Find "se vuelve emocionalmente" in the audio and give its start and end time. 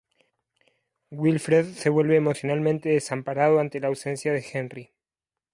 1.75-2.89